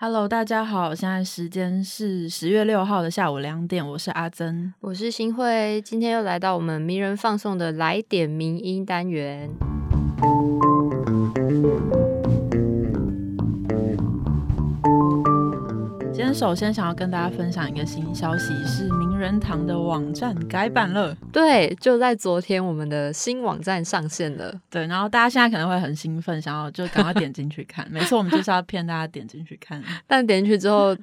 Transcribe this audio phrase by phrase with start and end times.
[0.00, 9.50] Hello，大家好，现在时间是十月六号的下午两点，我是阿珍，我是新慧，今天又来到我们迷人放送的来点名音单元。
[16.28, 21.16] 天首先想要跟大家分享一个新消息，是名人堂的网站改版了。
[21.32, 24.52] 对，就在昨天，我们的新网站上线了。
[24.68, 27.82] 对，然后大家现在可能会很兴奋，想要就赶快点进去看。
[27.90, 29.82] 没错，我们就是要骗大家点进去看。
[30.06, 30.94] 但点进去之后，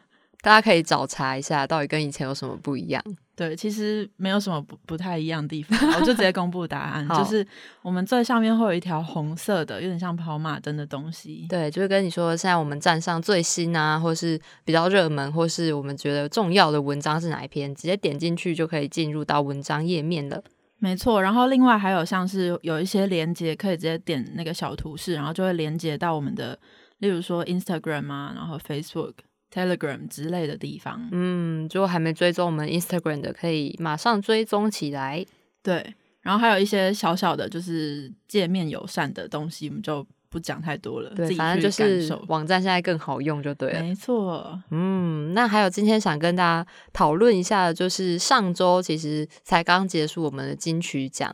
[0.41, 3.03] 大家可以找查一下，到底跟以前有什么不一样。
[3.35, 7.45] 对，其实没有什么不不太一样的地方，我就直接公布答案， 就是
[7.81, 11.45] 我们最上面会有一条红色的，有点像跑马灯的东西。
[11.49, 20.41] 对，就是跟你说，现在我们站上最新啊，或是比较热门，或是我们觉得重要的文章是哪一篇，直接点进去就可以进入到文章页面了。
[20.79, 26.57] 没错，然后另外还有像是有一些连接，可以直接点那个小图示，然后就会连接到我们的，
[26.99, 29.13] 例如说 Instagram 啊，然后 Facebook。
[29.55, 35.25] Telegram 之类的地方，嗯，如果还没追踪我们 Instagram 的，可以马上追踪起来。
[35.63, 41.09] 对，然后还有一些小小的，就是界面友善的东西，我们就不讲太多了。
[41.15, 43.81] 对，反正就是网站现在更好用就对了。
[43.81, 51.33] 没错，嗯，那还有今天想跟大家讨论一下的，就是上周其实才刚结束我们的金曲奖。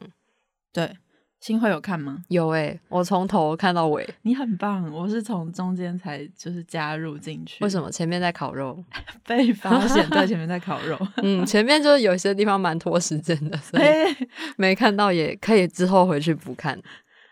[0.72, 0.96] 对。
[1.42, 2.24] 新会有看吗？
[2.28, 4.08] 有诶，我从头看到尾。
[4.22, 7.64] 你很棒，我是从中间才就是加入进去。
[7.64, 8.82] 为什么前面在烤肉？
[9.28, 10.96] 被发现在前面在烤肉。
[11.18, 13.84] 嗯，前面就是有些地方蛮拖时间的，所以
[14.56, 16.80] 没看到也可以之后回去补看。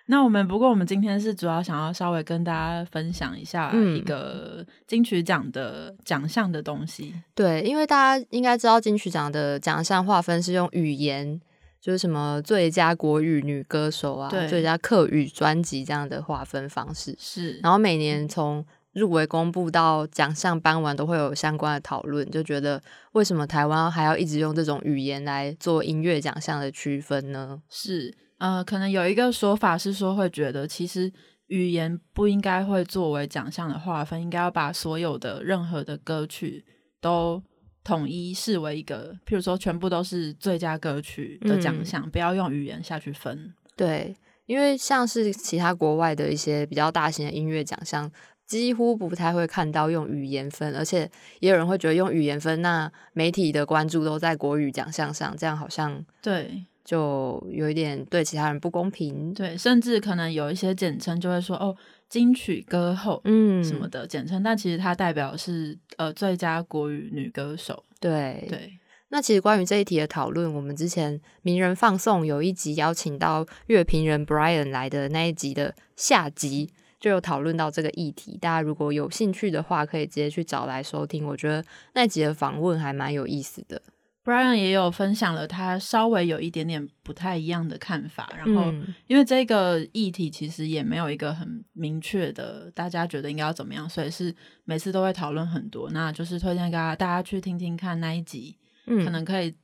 [0.07, 7.13] 那我们不过我们今天是主要想要稍微跟大家分享一下一个金曲奖的奖项的东西。
[7.35, 11.39] 对，因为大家应该知道金曲奖的奖项划分是用语言。
[11.81, 17.59] 就是什么最佳国语女歌手啊，最佳客语专辑这样的划分方式是。
[17.63, 22.81] 然后每年从入围公布到奖项颁完，都会有相关的讨论，就觉得
[23.13, 27.61] 为什么台湾还要一直用这种语言来做音乐奖项的区分呢？
[27.69, 31.11] 是，呃，可能有一个说法是说，会觉得其实
[31.47, 36.65] 语言不应该会作为奖项的划分，应该要把所有的任何的歌曲
[36.99, 37.41] 都。
[37.89, 43.51] 统一视为一个，譬如说，全部都是最佳歌曲的奖项，不要用语言下去分。
[43.75, 48.11] 对，因为像是其他国外的一些比较大型的音乐奖项，
[48.45, 59.31] 几乎不太会看到用语言分，而且也有人会觉得用语言分，那媒体的关注都在国语奖项上，这样好像对，就有一点对其他人不公平。
[59.35, 61.75] 对，甚至可能有一些简称就会说哦。
[62.09, 67.83] 金曲歌后，嗯，什么的简称，但其实它代表是呃最佳国语女歌手。
[67.99, 68.79] 对对，
[69.09, 78.39] 那其实关于这一题的讨论，我们之前名人放送有一集邀请到乐评人 Brian 来的那一集的下集，就有讨论到这个议题。
[78.41, 81.27] 大家如果有兴趣的话，可以直接去找来收听。
[81.27, 81.63] 我觉得
[81.93, 83.79] 那集的访问还蛮有意思的。
[84.29, 88.71] Brian 也有分享了他稍微有一点点不太一样的看法，然后
[89.07, 94.35] 因为这个议题其实也没有一个很明确的，大家觉得应该要怎么样，所以是
[94.65, 95.89] 每次都会讨论很多。
[95.89, 99.55] 那就是推荐给大家去听听看那一集，可能可以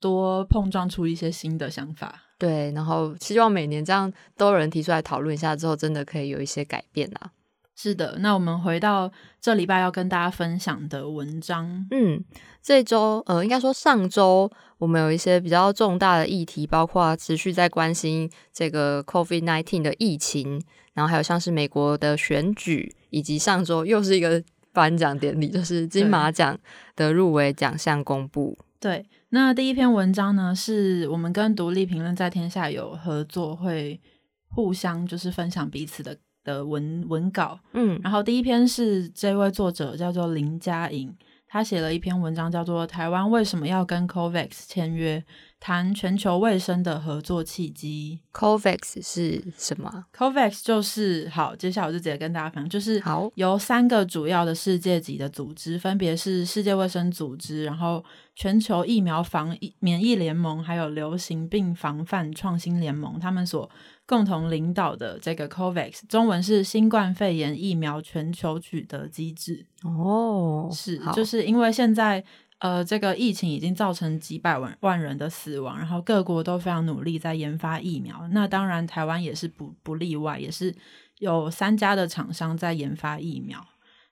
[0.00, 2.22] 多碰撞出一些新的想法。
[2.38, 7.32] 对，然后希望每年这样都有人提出来讨论一下之后，真的可以有一些改变啊。
[7.80, 9.08] 是的，那我们回到
[9.40, 11.86] 这礼拜要跟大家分享的文章。
[11.92, 12.24] 嗯，
[12.60, 20.60] 这周呃，应该说上周我们有一些比较重大的议题，包括持续在关心这个 COVID nineteen 的疫情，
[20.94, 26.58] 然后还有像是美国的选举，以及上周又是一个颁奖典礼，就是金马奖
[26.96, 28.58] 的入围奖项公布。
[28.80, 34.00] 对，那第一篇文章呢，是我们跟独立评论在天下有合作，会
[34.48, 36.18] 互相就是分享彼此的。
[36.44, 41.14] 的文文稿，嗯，然后第一篇是这位作者叫做林佳颖，
[41.46, 45.22] 他写了一篇文章，叫做《台湾为什么要跟 COVAX 签约，
[45.60, 48.20] 谈全球卫生的合作契机》。
[48.38, 58.02] COVAX 是什么？COVAX 就是好，接下来我就直接跟大家讲，就是好，由三个主要的世界级的组织，分别是世界卫生组织，然后
[58.34, 63.68] 全球疫苗防疫免疫联盟，还有流行病防范创新联盟，他们所。
[64.08, 69.66] 共同领导的这个 COVAX，中文是新冠肺炎疫苗全球取得机制。
[69.84, 72.24] 哦，是，就是因为现在
[72.60, 78.26] 呃，这个疫情已经造成几百万万人的死亡，然后各国都非常努力在研发疫苗。
[78.32, 80.74] 那当然，台湾也是不不例外，也是
[81.18, 83.62] 有三家的厂商在研发疫苗。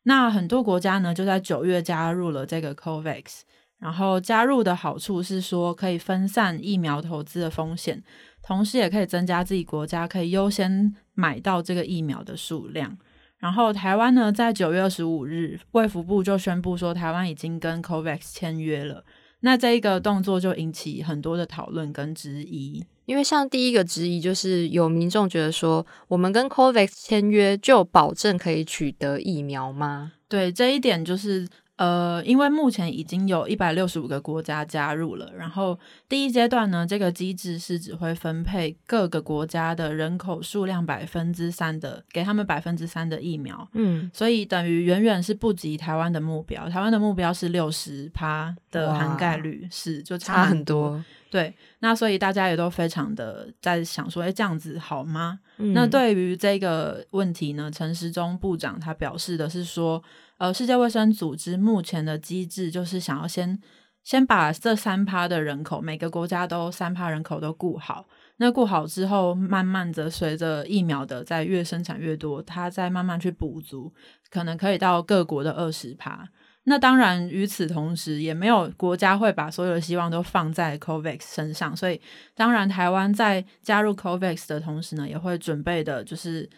[0.02, 3.40] 那很多国家呢，就在九月加入了这个 COVAX，
[3.78, 8.04] 然后加入的好处是说，可以分散疫苗投资的风险。
[8.46, 12.96] 同时，也可以增加自己国家可以优先买到这个疫苗的数量。
[13.38, 19.04] 然后台湾呢，在九月二十五日，卫福部就宣布说，台湾已经跟 COVAX 签约了。
[19.40, 22.84] 那这一个动作就引起很多的讨论跟质疑。
[23.06, 30.12] 因为像第一个质疑就是有民众觉得说，我们跟 COVAX 签约就保证可以取得疫苗吗？
[30.28, 31.48] 对这一点就是。
[31.76, 35.78] 呃，因为目前已经有一百六十五个国家加入了，然后
[36.08, 55.40] 第一阶段呢，这个机制是只会分配各个国家的人口数量百分之三的，给他们百分之三的疫苗，嗯，所以等于远远是不及台湾的目标，台湾的目标是六十趴的涵盖率，是就差很多，对，那所以大家也都非常的在想说，哎，这样子好吗？
[55.58, 60.02] 那对于这个问题呢，陈时中部长他表示的是说。
[60.38, 63.58] 呃，世界卫生组织目前的机制就是想要先
[64.04, 68.06] 先把这三趴的人口，每个国家都三趴人口都顾好。
[68.36, 73.92] 那顾好之后，慢慢的随着疫苗的在越生产越多，它再慢慢去补足，
[74.30, 76.28] 可能可以到各国的二十趴。
[76.64, 81.74] 那当然，与此同时，也没有国家会把所有的希望都放在 COVAX 身上。
[81.74, 81.98] 所以，
[82.34, 86.48] 当然台湾在加入 COVAX 的同时呢，也会准备的就是。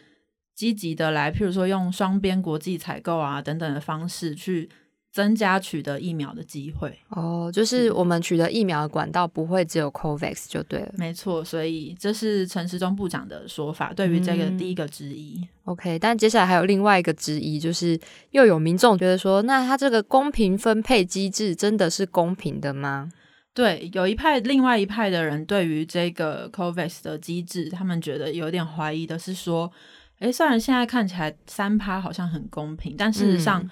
[0.58, 4.68] 积极的来，譬如说用双边国际采购啊等等的方式去
[5.12, 6.98] 增加取得疫苗的机会。
[7.10, 10.92] 哦，就是我们取得疫苗的管道不会只有 COVAX 就对了。
[10.96, 13.92] 没错，所以这是陈时中部长的说法。
[13.92, 17.96] 对于这个第一个质疑，OK，但接下来还有另外一个质疑，就是
[18.32, 23.08] 又有民众觉得说，那他这个公平分配机制真的是公平的吗？
[23.54, 29.70] 对，有一派，另外一派的人对于这个 COVAX 的机制，他们觉得有点怀疑的是说。
[30.20, 33.68] 诶，虽然现在看起来三趴好像很公平，但事实上。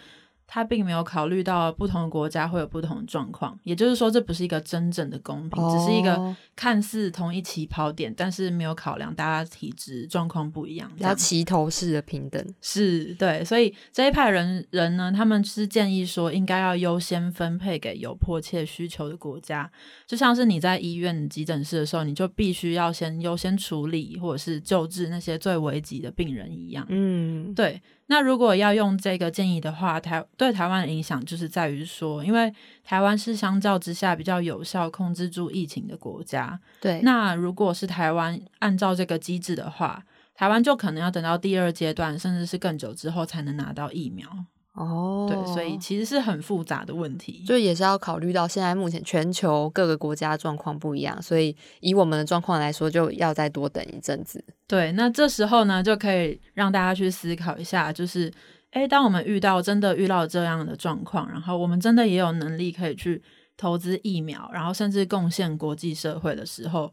[0.46, 12.44] 他并没有考虑到不同的国家会有不同的状况，也就是说，这不是一个真正的公平，只是一个看似同一起跑点，但是没有考量大家体质状况不一样，比较齐头式的平等。
[12.60, 19.70] 是对，所以这一派人人呢，他们是建议说，应该要优先分配给有迫切需求的国家，
[20.06, 26.86] 就像是你在医院急诊室的时候，你就必须要先优先处理或者是救治那些最危急的病人一样。
[26.88, 27.82] 嗯，对。
[28.08, 32.52] 那如果要用这个建议的话，台对台湾的影响就是在于说，因为
[32.84, 36.58] 台湾是相较之下比较有效控制住疫情的国家。
[36.80, 40.04] 对，那如果是台湾按照这个机制的话，
[40.34, 44.28] 台湾就可能要等到第二阶段，甚至是更久之后才能拿到疫苗。
[44.76, 54.44] 哦，对，所以其实是很复杂的问题，就也是要考虑到现在目前全球各个国家状况不一样，所以以我们的状况来说，就要再多等一阵子。
[54.66, 58.30] 对，那这时候呢，就可以让大家去思考一下，就是，
[58.70, 63.22] 哎，当我们遇到真的遇到这样的状况，然后我们真的也有能力可以去
[63.56, 66.92] 投资疫苗，然后甚至贡献国际社会的时候。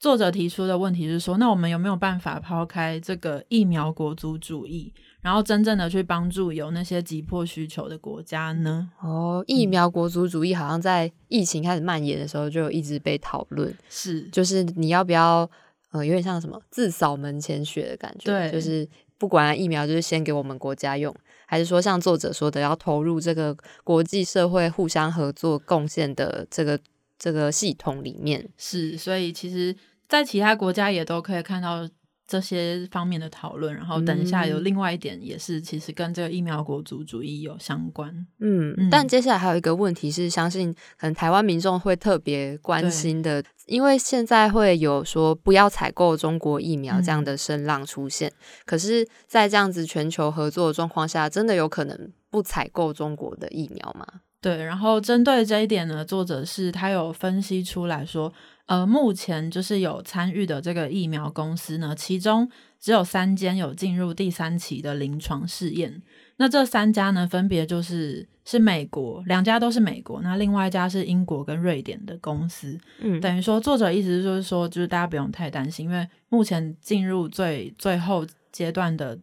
[0.00, 8.90] 作者提出的问题是说，那我们有没有办法抛开这个疫苗国族主义，然后真正的去帮助有那些急迫需求的国家呢？
[9.00, 15.48] 哦，疫苗国族主义好像在疫情开始蔓延的时候就一直被讨论，是，就是你要不要，
[15.90, 18.88] 呃，有点像什么自扫门前雪的感觉，对，就是
[19.18, 21.14] 不管疫苗就是先给我们国家用，
[21.46, 26.78] 还是说像作者说的要投入这个国际社会互相合作贡献的这个。
[27.20, 29.74] 这个系统里面是，所以其实，
[30.08, 31.84] 在其他国家也都可以看到
[32.28, 33.74] 这些方面的讨论。
[33.74, 38.14] 然后等一下有另外一点，也是其实跟这个疫苗国族主义有相关。
[38.38, 48.30] 嗯，但接下来还有一个问题是，相信可能台湾民众会特别关心的，因为现在会有说不要采购中国疫苗这样的声浪出现。
[48.64, 54.06] 可是，在这样子全球合作的状况下，真的有可能不采购中国的疫苗吗？
[54.40, 58.32] 对，然后针对这一点呢，作者是他有分析出来说，
[58.68, 62.48] 呃，目前就是有参与的这个疫苗公司呢，其中
[62.78, 66.00] 只有三间有进入第三期的临床试验。
[66.36, 72.78] 那这三家呢，分别就是是美国两家都是美国，那另外一家是英国跟瑞典的公司。
[73.00, 79.18] 嗯，等于说作者意思就是说，就是大家不用太担心，因为目前进入最最后阶段的。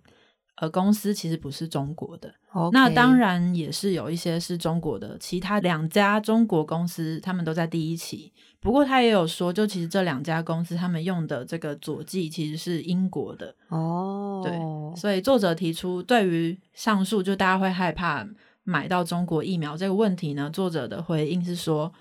[0.57, 2.33] 呃，公司其实不是中国的，
[2.71, 8.31] 那当然也是有一些是中国的，其他两家中国公司他们都在第一期。
[8.65, 14.41] 不过他也有说，就其实这两家公司他们用的这个佐剂其实是英国的哦。
[14.43, 18.27] 对，所以作者提出对于上述就大家会害怕
[18.63, 21.93] 买到中国疫苗这个问题呢，作者的回应是说。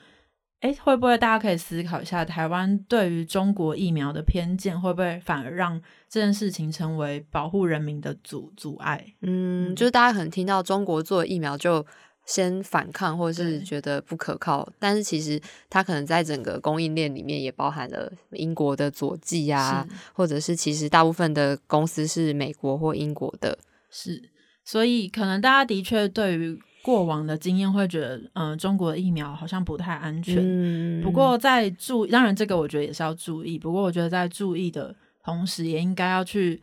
[0.60, 5.78] 哎，会不会大家可以思考一下，台湾对于中国疫苗的偏见，会不会反而让
[6.08, 9.04] 这件事情成为保护人民的阻阻碍？
[9.20, 11.84] 嗯，就是大家可能听到中国做疫苗就
[12.26, 23.58] 先反抗，或者是觉得不可靠，但是其实它可能在整个供应链里面也包含了英国的佐剂啊，或者是其实大部分的公司是美国或英国的。
[23.90, 24.22] 是，
[24.64, 30.36] 所以可能大家的确对于过往的经验会觉得，嗯、中国的疫苗好像不太安全。
[30.40, 33.58] 嗯不过在注，当然这个我觉得也是要注意。
[33.58, 36.60] 不过我觉得在注意的同时，也应该要去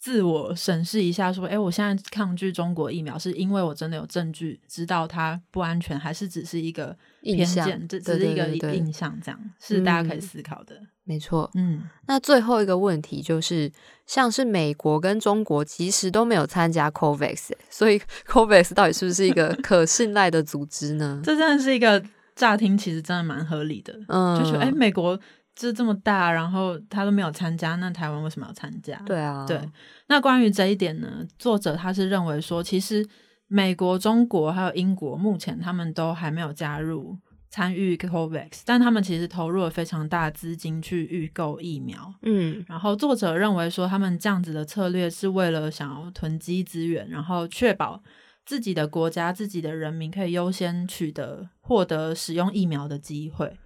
[0.00, 10.80] 自我审视一下，说，哎，我现在抗拒中国疫苗，是因为我真的有证据知道它不安全，还是只是一个偏见，这只是一个印象，这样是大家可以嗯思考的。
[11.04, 11.50] 没错。
[11.54, 13.70] 嗯，那最后一个问题就是，
[14.06, 21.20] 像是美国跟中国其实都没有参加 COVAX，所以 COVAX 到底是不是一个 可信赖的组织呢？
[21.22, 22.02] 这真的是一个
[22.34, 23.98] 乍听，其实真的蛮合理的。
[24.08, 25.18] 嗯，就觉得，哎，美国
[25.60, 28.96] 这这么大，然后他都没有参加，那台湾为什么要参加？
[29.04, 29.60] 对啊，对，
[30.06, 33.06] 那关于这一点呢，作者他是认为说，其实
[33.46, 37.14] 美国、中国还有英国目前他们都还没有加入
[37.50, 42.14] 参与 COVAX，但他们其实投入了非常大的资金去预购疫苗。
[42.22, 48.02] 嗯然后作者认为说，他们这样子的策略是为了想要囤积资源，然后确保
[48.46, 53.58] 自己的国家、自己的人民可以优先取得获得使用疫苗的机会。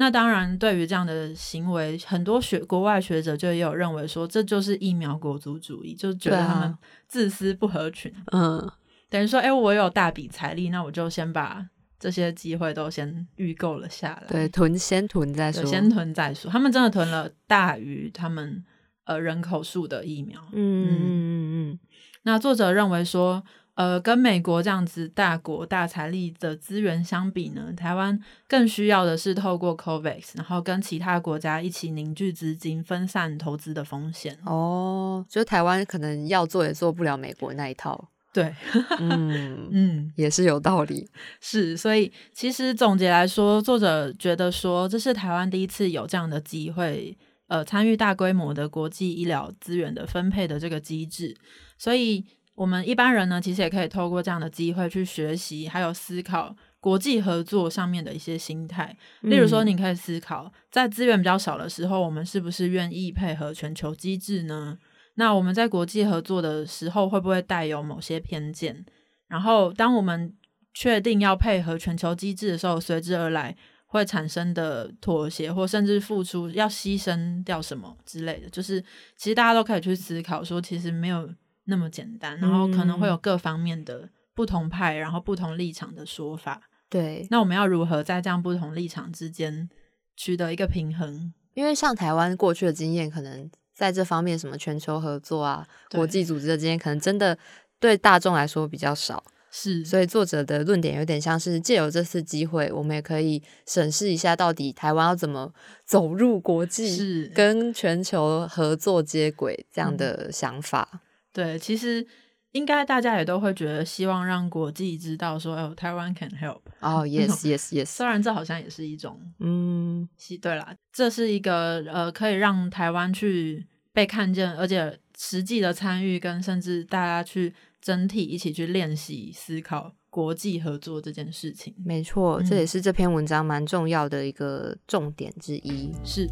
[0.00, 8.66] 那当然，对于这样的行为，很多学国外学者就也有认为说，这就是疫苗国族主义，就觉得他们啊自私不合群，嗯，
[9.10, 11.66] 等于说，哎，我有大笔财力，那我就先把
[11.98, 16.50] 这些机会都先预购了下来，对，囤先囤再说，先囤再说。
[16.50, 18.64] 他们真的囤了大于他们
[19.04, 20.40] 呃人口数的疫苗。
[20.52, 21.78] 嗯嗯嗯嗯
[22.22, 23.44] 那作者认为说，
[23.80, 34.36] 呃，跟美国这样子大国大财力的资源相比呢，台湾更需要的是透过 COVAX，然后跟其他国家一起凝聚资金，分散投资的风险。
[34.44, 38.54] 嗯，哦，就台湾可能要做也做不了美国那一套，对，
[38.98, 41.08] 嗯， 嗯，也是有道理，
[41.40, 51.34] 是，所以其实总结来说，作者觉得说，这是台湾第一次有这样的机会，呃，参与大规模的国际医疗资源的分配的这个机制，
[51.78, 58.94] 所以我们一般人呢，其实也可以透过这样的机会去学习，还有思考国际合作上面的一些心态。
[59.22, 64.78] 例如说，嗯你可以思考，在资源比较少的时候，我们是不是愿意配合全球机制呢？
[65.14, 68.84] 那我们在国际合作的时候，会不会带有某些偏见？
[69.28, 70.34] 然后，当我们
[70.74, 78.80] 确定要配合全球机制的时候，随之而来会产生的妥协，或甚至付出要牺牲掉什么之类的，就是
[79.16, 81.28] 其实大家都可以去思考，说其实没有
[81.70, 86.60] 那么简单，然后可能会有各方面的不同派，然后不同立场的说法。
[86.90, 89.70] 对，那我们要如何在这样不同立场之间
[90.16, 91.32] 取得一个平衡？
[91.54, 97.38] 因为像台湾过去的经验，可能在这方面什么全球合作啊、国际组织的经验，可能真的
[97.78, 99.22] 对大众来说比较少。
[99.52, 105.52] 是，所以作者的论点有点像是借由这次机会，我们也可以审视一下，到底台湾要怎么
[105.84, 111.00] 走入国际，是跟全球合作接轨这样嗯的想法。
[111.32, 112.06] 对，其实
[112.52, 116.60] 应该大家也都会觉得，希望让国际知道说，哦，台湾 can help。
[116.80, 131.72] 哦、y e s yes yes，虽然这好像也是一种，嗯，是对啦，这是一个呃，可以让台湾去被看见，而且实际的参与，跟甚至大家去整体一起去练习思考国际合作这件事情。
[131.84, 135.92] 没错，这嗯也是这篇文章蛮重要的一个重点之一。
[136.04, 136.26] 是，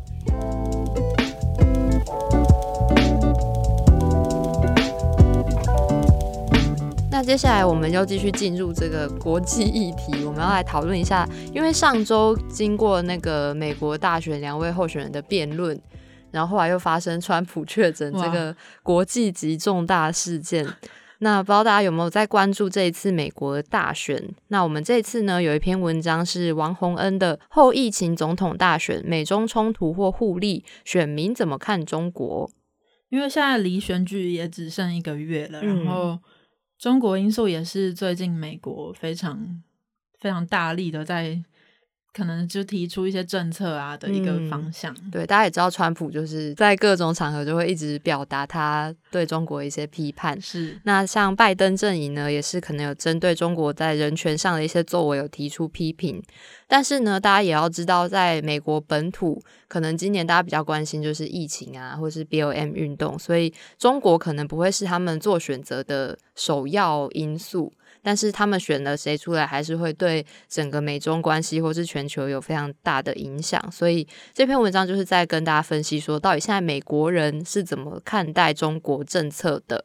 [7.19, 15.77] 那接下来我们要继续进入这个国际议题，我们要来讨论一下，因为上周经过那个美国大选两位候选人的辩论，
[16.31, 20.65] 然后后来又发生川普确诊这个国际级重大事件。
[21.19, 24.23] 那不知道大家有没有在关注这一次美国的大选？
[24.47, 32.49] 那我们这次呢有一篇文章是王洪恩的《后疫情总统大选：美中冲突或互利，选民怎么看中国》。
[33.09, 36.17] 因为现在离选举也只剩一个月了，嗯然后
[36.78, 39.62] 中国因素也是最近美国非常
[40.18, 41.42] 非常大力的在。
[42.12, 50.41] 可能就提出一些政策啊的一个嗯方向，对，大家也知道，川普就是在各种场合就会一直表达他对中国一些批判。
[50.41, 56.21] 是那像拜登阵营呢，也是可能有针对中国在人权上的一些作为有提出批评。
[56.67, 67.73] 但是呢，大家也要知道，在美国本土，可能今年大家比较关心就是疫情啊，或是 BOM 运动，所以中国可能不会是他们做选择的首要因素。
[68.09, 73.62] 但是他们选了谁出来，还是会对整个美中关系或是全球有非常大的影响。
[73.71, 79.85] 所以这篇文章就是在跟大家分析说，到底现在美国人是怎么看待中国政策的。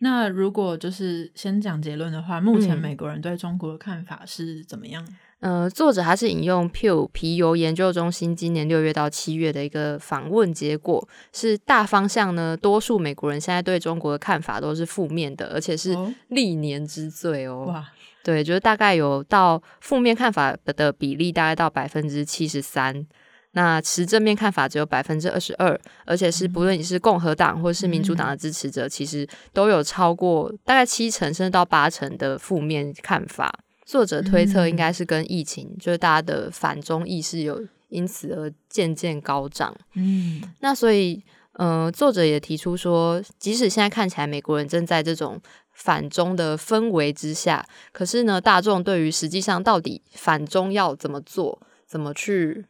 [0.00, 5.02] 那如果就是先讲结论的话，目前嗯美国人对中国的看法是怎么样？
[5.40, 17.64] 呃，作者还是引用 Pew 皮尤研究中心今年六月到七月的一个访问结果，是大方向呢，多数美国人现在对中国的看法都是负面的，而且是哦历年之最哦。
[17.68, 17.88] 哇，
[18.22, 23.06] 对，就是大概有到负面看法的比例大概到百分之七十三，
[23.52, 33.50] 那持正面看法只有百分之二十二，而且是不论你是共和党或是民主党的支持者，其实都有超过大概七成甚至到八成的负面看法。
[33.90, 39.76] 作者推测应该是跟疫情，就是大家的反中意识有因此而渐渐高涨。
[39.94, 41.20] 嗯那所以，
[41.54, 45.40] 呃，作者也提出说，即使现在看起来美国人正在这种
[45.72, 52.66] 反中的氛围之下，可是呢，大众对于实际上到底反中要怎么做，怎么去。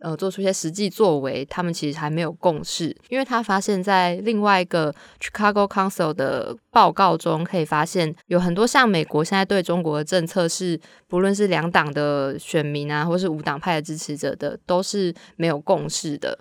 [0.00, 16.38] 呃，做出一些实际作为，他们其实还没有共识，因为他发现，在另外一个 Chicago Council 的报告中，可以发现有很多像美国现在对中国的政策是，不论是两党的选民啊，或是无党派的支持者的，都是没有共识的。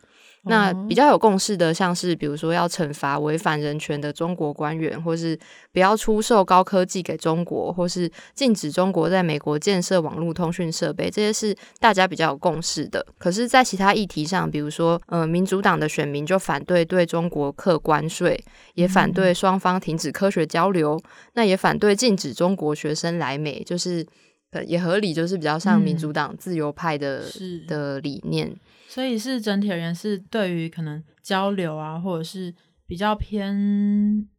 [0.47, 5.37] 那哦比较有共识的，像是比如说要惩罚违反人权的中国官员，或是
[5.71, 13.05] 不要出售高科技给中国，或是禁止中国在美国建设网络通讯设备，这些是大家比较有共识的。
[13.17, 18.43] 可是，在其他议题上，比如说呃，民主党的选民就反对对中国课关税，
[18.75, 20.99] 也反对双方停止科学交流，
[21.33, 24.05] 那也反对禁止中国学生来美，就是。
[24.51, 28.49] 呃也合理，就是比较像民主党自由派的、是的理念，
[28.87, 32.53] 所以是整体而言是对于可能交流啊，或者是
[32.85, 33.53] 比较偏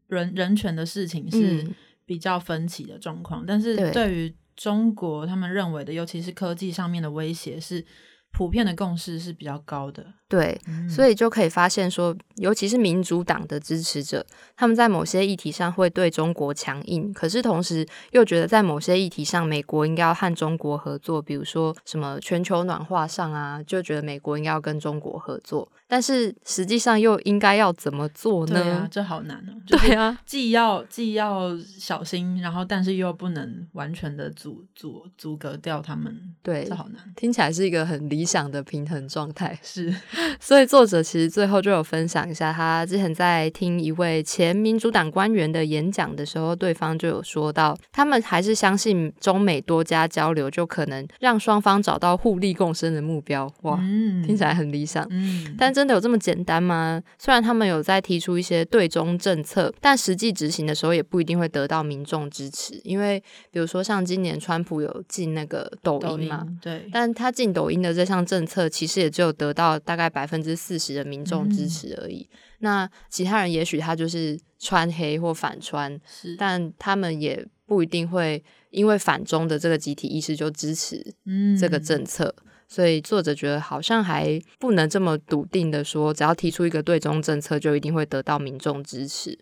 [0.09, 1.75] 人人权的事情是嗯。
[2.09, 3.91] 比较分歧的状况，但是对。
[3.93, 7.85] 对于中国他们认为的，尤其是科技上面的威胁，是
[8.33, 10.05] 普遍的共识是比较高的。
[10.29, 28.63] 对，嗯所以就可以发现说，尤其是民主党的支持者，他们在某些议题上会对中国强硬，可是同时又觉得在某些议题上，美国应该要和中国合作，比如说什么全球暖化上啊，就觉得美国应该要跟中国合作，但是实际上又应该要怎么做呢？
[28.63, 37.03] 对啊，这好难哦、就是对啊，既要既要小心，然后但是又不能完全的阻阻阻隔掉他们，对这好难。
[37.17, 39.59] 听起来是一个很理想的平衡状态。
[39.65, 39.95] 是，
[40.39, 53.51] 所以作者其实最后就有分享一下，他之前在听一位前民主党官员的演讲的时候，对方就有说到，他们还是相信中美多加交流就可能让双方找到互利共生的目标。
[53.63, 55.07] 哇，嗯听起来很理想。
[55.11, 57.03] 嗯，但真的有这么简单吗？
[57.19, 62.79] 虽然他们有在提出一些对中政策，但实际执行的时候也不一定会得到民众支持。
[62.85, 72.29] 因为比如说像今年川普有进那个抖抖音嘛，音对，但他进抖音的这项政策，其实也只有得到大概百分之四十的民众支持而已。
[72.61, 82.35] 那其他人也许他就是穿黑或反穿，是，但他们也不一定会因为反中的这个集体意识就支持嗯这个政策。
[82.67, 89.39] 所以作者觉得好像还不能这么笃定的说，只要提出一个对中政策，就一定会得到民众支持。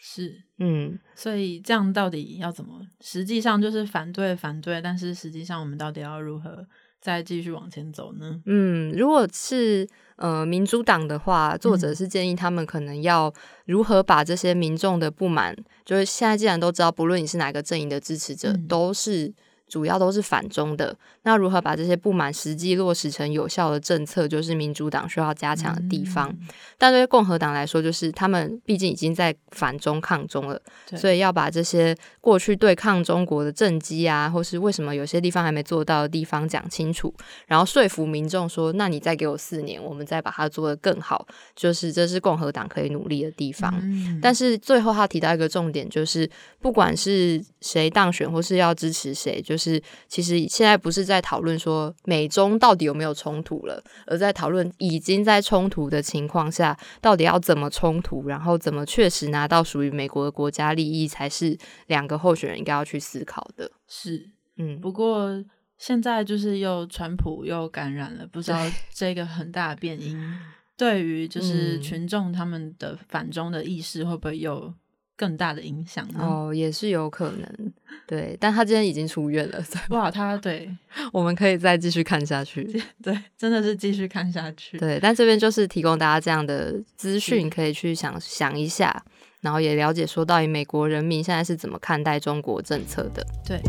[0.00, 2.80] 是，嗯，所以这样到底要怎么？
[3.00, 6.64] 实际上就是反对反对，但是实际上我们到底要如何
[7.00, 8.40] 再继续往前走呢？
[8.46, 13.32] 嗯，如果是呃民主党的话，作者嗯是建议他们可能要
[13.66, 19.32] 如何把这些民众的不满，就是现在既然都知道，不论你是哪个阵营的支持者，嗯都是
[19.68, 20.96] 主要都是反中的。
[21.28, 26.30] 那如何把这些不满实际落实成有效的政策，就是民主党需要加强的地方。
[26.30, 26.48] 嗯
[26.80, 30.58] 但对于共和党来说，就是他们毕竟已经在反中抗中了，
[30.96, 37.12] 所以要把这些过去对抗中国的政绩啊，或是为什么有些地方还没做到的地方讲清楚，
[37.48, 43.74] 然后说服民众说，那你再给我四年，我们再把它做得更好，就是这是共和党可以努力的地方。
[43.82, 63.70] 嗯但是最后他提到一个重点，就是不管是谁当选或是要支持谁，就是其实现在不是在讨论说美中到底有没有冲突了，而在讨论已经在冲突的情况下，到底要怎么冲突，然后怎么确实拿到属于美国的国家利益，才是两个候选人应该要去思考的。
[63.86, 65.44] 是，嗯，不过
[65.76, 68.58] 现在就是又川普又感染了，不知道
[68.92, 70.18] 这个很大的变因
[70.76, 74.72] 对于就是嗯群众他们的反中的意识会不会有
[75.16, 76.20] 更大的影响呢？
[76.20, 77.72] 哦，也是有可能，
[78.06, 80.72] 对，但他今天已经出院了，哇，他对
[81.12, 82.64] 我们可以再继续看下去。
[83.02, 84.78] 对，真的是继续看下去。
[84.78, 89.04] 对，但这边就是提供大家这样的资讯，可以去想想一下，
[89.40, 93.26] 然后也了解说到底美国人民现在是怎么看待中国政策的。
[93.46, 93.60] 对，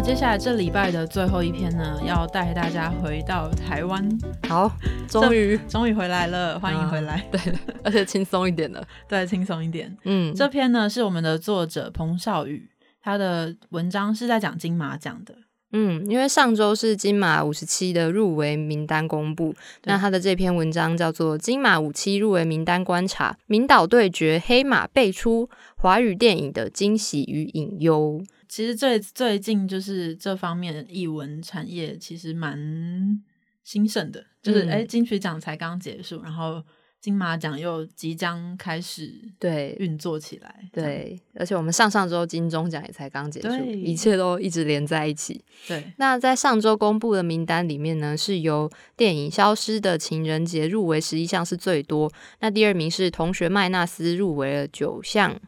[0.00, 4.08] 那接下来这礼拜的最后一篇呢，要带大家回到台湾。
[4.48, 4.74] 好，
[5.06, 7.22] 终于终于回来了，欢迎回来。
[7.30, 7.38] 对，
[7.84, 8.82] 而且轻松一点了。
[9.06, 9.94] 对，轻松一点。
[10.04, 12.66] 嗯，这篇呢是我们的作者彭少宇，
[13.02, 15.34] 他的文章是在讲金马奖的。
[15.72, 28.22] 嗯，因为上周是金马五十七的入围名单公布，那他的这篇文章叫做《金马五七入围名单观察：名导对决，黑马辈出，华语电影的惊喜与隐忧》。
[28.50, 33.22] 其实最最近就是这方面译文产业其实蛮
[33.64, 36.62] 兴盛的，就是哎，金曲奖才刚结束，然后。
[37.00, 45.42] 金马奖又即将开始对运作起来，对，而且我们上上周金钟奖也才刚结束，一切都一直连在一起。
[45.66, 55.40] 对，那在上周公布的名单里面呢，是由电影《消失的情人节》入围十一项是最多，那第二名是《同学麦纳斯》入围了九项。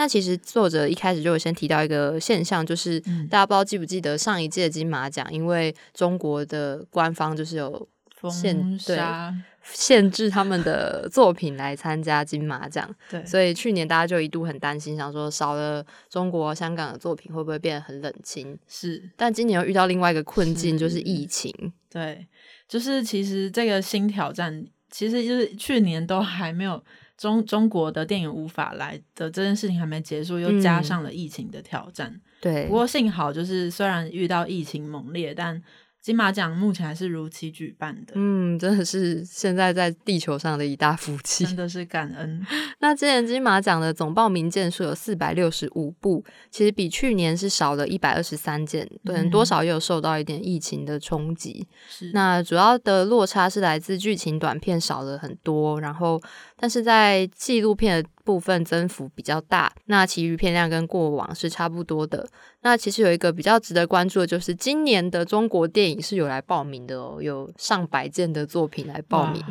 [0.00, 7.86] 那其实作者一开始就有先提到一个现象，就是大家不知道记不记得上一届金马奖，因为中国的官方就是有
[8.16, 9.34] 封杀。
[9.62, 18.58] 限制他们的作品来参加金马奖， 对，所以去年大家就一度很担心，想说少了中国香港的作品会不会变得很冷清？
[18.66, 21.52] 是，但今年又遇到另外一个困境，就是疫情。
[21.90, 22.26] 对，
[22.66, 26.82] 就是其实这个新挑战，其实就是去年都还没有
[27.20, 32.18] 中中国的电影无法来的这件事情还没结束，又加上了疫情的挑战。
[32.40, 35.62] 对，不过幸好就是虽然遇到疫情猛烈，但
[36.00, 42.42] 金马奖目前还是如期举办的，嗯，真的是现在在地球上的一大福气，真的是感恩。
[42.80, 51.68] 那今年金马奖的总报名件数有四百六十五部，其实比去年是少了一百二十三件，对，多少也有受到一点疫情的冲击。
[51.86, 56.18] 是，那主要的落差是来自剧情短片少了很多，然后
[56.60, 62.28] 但是在纪录片的部分增幅比较大，那其余片量跟过往是差不多的。
[62.60, 69.42] 那其实有一个比较值得关注的，就是今年的中国电影是有来报名的哦，有上百件的作品来报名，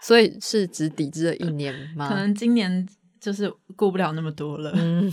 [0.00, 2.08] 所以是只抵制了一年吗？
[2.08, 2.88] 可能今年
[3.20, 5.12] 就是顾不了那么多了，嗯，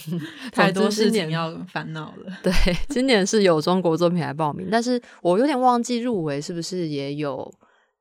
[0.53, 2.37] 太多事情要烦恼了。
[2.41, 2.51] 对，
[2.87, 7.53] 今年是有中国作品来报名，但是我有点忘记入围是不是也有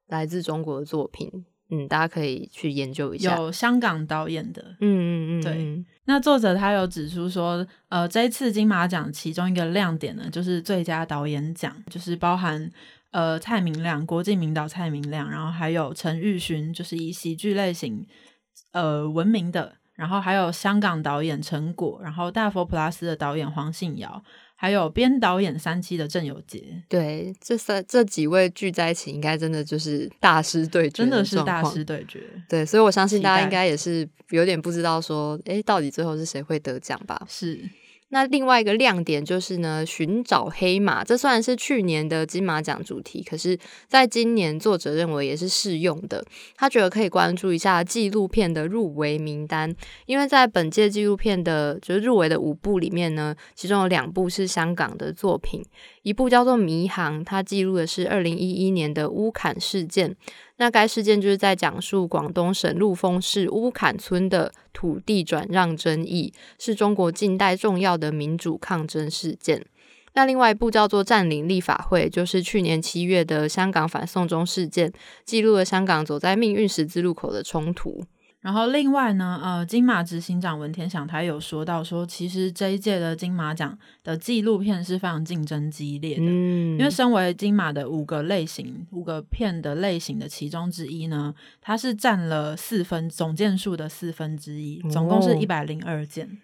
[0.07, 1.29] 来自中国的作品。
[1.71, 3.37] 嗯，大家可以去研究一下。
[3.37, 5.85] 有香港导演的，嗯嗯嗯，对。
[6.05, 12.71] 那作者他有指出说，呃，这一次金马奖其中一个亮点呢，就是最佳导演奖，就是包含
[13.13, 18.05] 呃蔡明亮，国际名导蔡明亮，然后还有陈玉勋，就是以喜剧类型
[18.73, 24.23] 呃闻名的，然后还有香港导演陈果，然后大佛普拉斯的导演黄信尧。
[24.63, 32.23] 还有编导演三期的郑有杰，对，这三这几位聚在一起，应该真的就是大师对决，真的是大师对决。
[32.47, 37.27] 对，所以我相信大家应该也是有点不知道说，哎，到底最后是谁会得奖吧？
[37.27, 37.59] 是。
[38.11, 41.03] 那另外一个亮点就是呢，寻找黑马。
[41.03, 46.25] 这虽然是去年的金马奖主题，可是在今年作者认为也是适用的。
[46.57, 49.75] 他觉得可以关注一下纪录片的入围名单，
[50.07, 55.65] 因为在本届纪录片的就是入围的五部里面呢，其中有两部是香港的作品，
[56.03, 60.17] 一部叫做《迷航》，它记录的是二零一一年的乌坎事件。
[60.61, 69.65] 那该事件就是在讲述广东省陆丰市乌坎村的土地转让争议，是中国近代重要的民主抗争事件。
[70.13, 74.93] 那另外一部叫做《占领立法会》，就是去年七月的香港反送中事件，
[75.25, 78.05] 记录了香港走在命运十字路口的冲突。
[78.41, 96.39] 然后另外呢，呃，金马执行长文天祥他有说到说，其实这一届的金马奖的纪录片是非常竞争激烈的，嗯，因为身为金马的五个类型、五个片的类型的其中之一呢，它是占了四分总件数的四分之一，总共是一百零二件。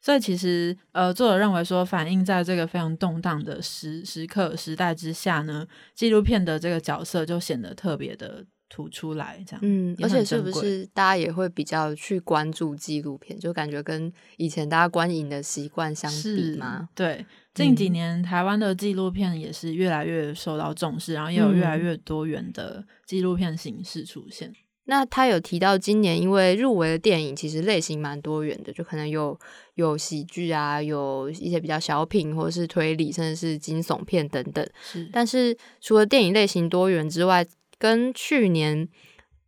[0.00, 8.44] 所以其实，呃，作者认为说，反映在这个非常动荡的时时刻时代之下呢，纪录片的这个角色就显得特别的。
[8.68, 16.88] 吐出来这样，嗯，而且是不是大家也会比较去关注纪录片，就感觉跟以前大家观影的习惯相比吗？
[16.94, 17.24] 对，
[17.54, 24.52] 近几年台湾的纪录片也是越来越受到重视，然后也有越来越多元的纪录片形式出现。
[24.88, 29.36] 那他有提到今年因为入围的电影其实类型蛮多元的，就可能有
[29.74, 34.64] 有喜剧啊，有一些比较小品或者是推理，甚至是惊悚片等等。
[34.80, 37.44] 是，但是除了电影类型多元之外，
[37.78, 38.88] 跟去年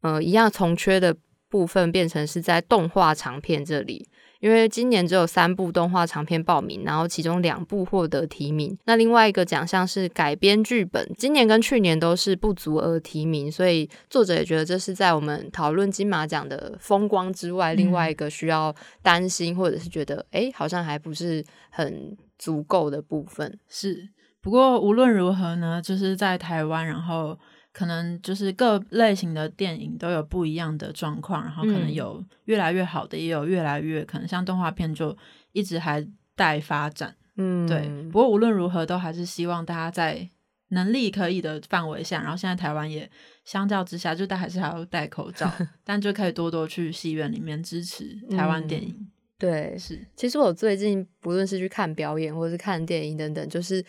[0.03, 1.17] 呃一样，从缺的
[1.49, 4.07] 部分变成是在动画长片这里，
[4.41, 8.77] 因为今年只有三部动画长片报名，然后其中两部获得提名。
[8.85, 24.11] 那另外一个奖项是改编剧本，今年跟去年都是不足额提名，所以作者也觉得这是在我们讨论金马奖的风光之外，另外一个需要担心或者是觉得哎好像还不是很足够的部分是。
[24.41, 27.37] 不过无论如何呢，就是在台湾，然后
[27.79, 35.17] 可能就是各类型的电影都有不一样的状况，然后可能嗯有越来越好的，也有越来越可能像动画片就
[35.53, 37.15] 一直还待发展。
[37.37, 40.29] 嗯，对，不过无论如何，都还是希望大家在
[40.71, 43.09] 能力可以的范围下，然后现在台湾也
[43.45, 45.49] 相较之下，就大家还是还要戴口罩，
[45.85, 49.09] 但就可以多多去戏院里面支持台湾电影。
[49.39, 53.85] 对，是，其实我最近不论是去看表演，或者是看电影等等，就是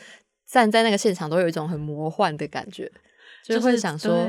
[0.46, 2.92] 站在那个现场，都有一种很魔幻的感觉，
[3.44, 4.28] 就是会想说，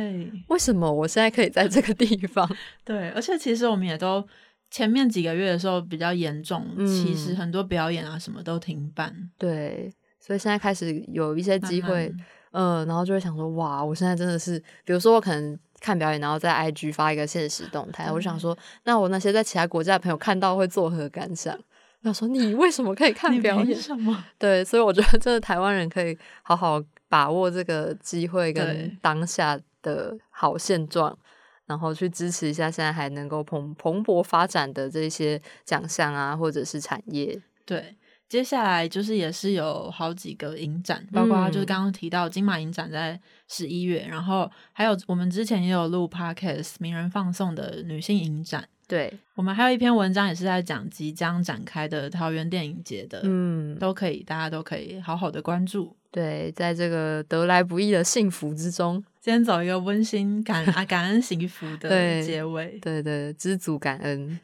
[0.49, 2.49] 为什么我现在可以在这个地方？
[2.85, 4.27] 对，而且其实我们也都
[4.70, 12.12] 前面几个月的时候比较严重，嗯其实很多表演啊什么都停办，对，所以现在开始有一些机会，
[12.53, 21.59] 嗯，然后就会想说，哇，我现在真的是，比如说我可能看表演，然后在 IG 发一个现实动态，我就想说，那我那些在其他国家的朋友看到会作何感想？
[22.03, 23.79] 他说，你为什么可以看你表演？
[23.79, 24.25] 什么？
[24.38, 31.18] 对，所以我觉得真的台湾人可以好好把握这个机会跟对当下的好现状，
[31.66, 37.38] 然后去支持一下现在还能够蓬蓬勃发展的这些奖项啊，或者是产业。
[37.66, 37.96] 对，
[38.29, 55.96] 接下来就是也是有好几个影展，包括就是嗯刚刚提到金马影展在十一月，然后还有我们之前也有录 podcast 名人放送的女性影展，对，我们还有一篇文章也是在讲即将展开的桃园电影节的，嗯，都可以，大家都可以好好的关注。
[56.11, 64.40] 对，在这个得来不易的幸福之中，今天走一个温馨感啊感恩幸福的对结尾，对对，知足感恩。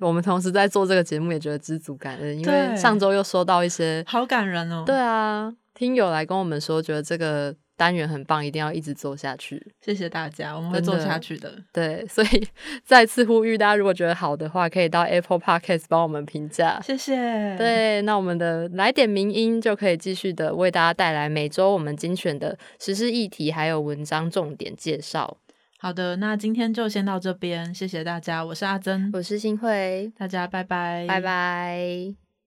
[0.00, 4.82] 我们同时在做这个节目，也觉得知足感恩，因为上周又收到一些好感人哦。
[4.84, 9.74] 对啊，听友来跟我们说，觉得这个单元很棒，一定要一直做下去。
[9.80, 11.52] 谢谢大家，我们会做下去的。
[11.72, 12.48] 对，所以
[12.84, 16.80] 再次呼吁大家，如果觉得好的话，可以到 Apple Podcast 帮我们评价。
[16.80, 25.38] 谢谢。，对，那我们的来点名音就可以继续的为大家带来每周我们精选的时事议题，还有文章重点介绍。
[25.78, 32.21] 好的，那今天就先到这边，谢谢大家，我是阿珍，我是新慧，大家拜拜，拜拜。